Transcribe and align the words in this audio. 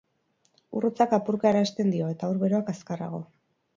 Ur 0.77 0.87
hotzak 0.87 1.13
apurka 1.17 1.51
erasaten 1.51 1.93
dio, 1.97 2.09
eta 2.15 2.31
ur 2.33 2.43
beroak 2.45 2.73
azkarrago. 2.75 3.21